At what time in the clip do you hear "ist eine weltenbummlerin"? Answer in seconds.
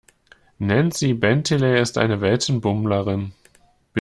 1.79-3.33